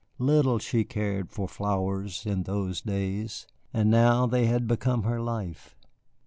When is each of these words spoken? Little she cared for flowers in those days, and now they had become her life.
Little 0.17 0.57
she 0.57 0.83
cared 0.83 1.29
for 1.29 1.47
flowers 1.47 2.25
in 2.25 2.41
those 2.41 2.81
days, 2.81 3.45
and 3.71 3.91
now 3.91 4.25
they 4.25 4.47
had 4.47 4.65
become 4.67 5.03
her 5.03 5.21
life. 5.21 5.75